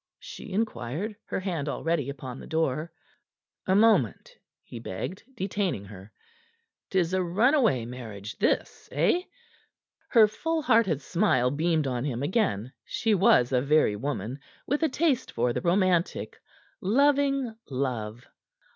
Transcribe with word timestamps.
she 0.17 0.51
inquired, 0.51 1.15
her 1.25 1.39
hand 1.39 1.69
already 1.69 2.09
upon 2.09 2.39
the 2.39 2.47
door. 2.47 2.91
"A 3.67 3.75
moment," 3.75 4.35
he 4.63 4.79
begged, 4.79 5.21
detaining 5.35 5.85
her. 5.85 6.11
"'Tis 6.89 7.13
a 7.13 7.21
runaway 7.21 7.85
marriage 7.85 8.35
this, 8.39 8.89
eh?" 8.91 9.21
Her 10.09 10.27
full 10.27 10.63
hearted 10.63 11.03
smile 11.03 11.51
beamed 11.51 11.85
on 11.85 12.03
him 12.03 12.23
again; 12.23 12.73
she 12.83 13.13
was 13.13 13.51
a 13.51 13.61
very 13.61 13.95
woman, 13.95 14.39
with 14.65 14.81
a 14.81 14.89
taste 14.89 15.31
for 15.31 15.53
the 15.53 15.61
romantic, 15.61 16.41
loving 16.81 17.55
love. 17.69 18.25